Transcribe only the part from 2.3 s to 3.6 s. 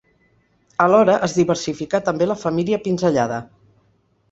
la família pinzellada.